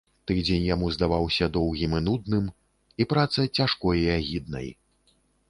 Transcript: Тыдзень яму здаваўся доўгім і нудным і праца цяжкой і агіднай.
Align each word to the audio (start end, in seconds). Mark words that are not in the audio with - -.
Тыдзень 0.29 0.63
яму 0.67 0.87
здаваўся 0.95 1.49
доўгім 1.57 1.93
і 1.99 2.01
нудным 2.07 2.49
і 3.03 3.07
праца 3.13 3.47
цяжкой 3.57 4.03
і 4.09 4.11
агіднай. 4.17 4.67